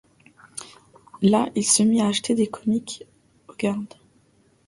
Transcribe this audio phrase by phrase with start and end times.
[1.21, 3.03] Là, il se mit à acheter des comics
[3.47, 3.93] aux gardes.